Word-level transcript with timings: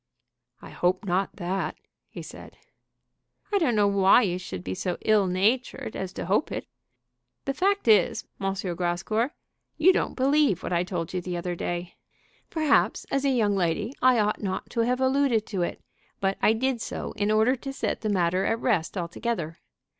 "I 0.63 0.71
hope 0.71 1.05
not 1.05 1.35
that," 1.35 1.75
he 2.09 2.23
said. 2.23 2.57
"I 3.53 3.59
don't 3.59 3.75
know 3.75 3.87
why 3.87 4.23
you 4.23 4.39
should 4.39 4.63
be 4.63 4.73
so 4.73 4.97
ill 5.01 5.27
natured 5.27 5.95
as 5.95 6.11
to 6.13 6.25
hope 6.25 6.51
it. 6.51 6.65
The 7.45 7.53
fact 7.53 7.87
is, 7.87 8.23
M. 8.41 8.55
Grascour, 8.75 9.29
you 9.77 9.93
don't 9.93 10.15
believe 10.15 10.63
what 10.63 10.73
I 10.73 10.83
told 10.83 11.13
you 11.13 11.21
the 11.21 11.37
other 11.37 11.53
day. 11.53 11.97
Perhaps 12.49 13.05
as 13.11 13.25
a 13.25 13.29
young 13.29 13.55
lady 13.55 13.93
I 14.01 14.17
ought 14.17 14.41
not 14.41 14.71
to 14.71 14.79
have 14.79 14.99
alluded 14.99 15.45
to 15.45 15.61
it, 15.61 15.83
but 16.19 16.35
I 16.41 16.53
did 16.53 16.81
so 16.81 17.11
in 17.11 17.29
order 17.29 17.55
to 17.57 17.71
set 17.71 18.01
the 18.01 18.09
matter 18.09 18.43
at 18.45 18.57
rest 18.59 18.97
altogether. 18.97 19.59